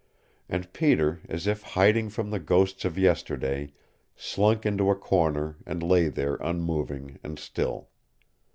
[0.49, 3.71] And Peter, as if hiding from the ghosts of yesterday,
[4.15, 7.89] slunk into a corner and lay there unmoving and still.